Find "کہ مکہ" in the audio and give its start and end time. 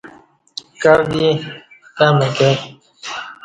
1.97-2.49